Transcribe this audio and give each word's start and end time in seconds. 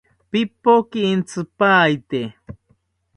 Pipoki 0.31 0.99
intzipaete 1.13 2.21